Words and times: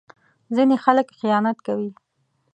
ځینې 0.55 0.75
خلک 0.83 1.07
خیانت 1.19 1.57
کوي. 1.67 1.91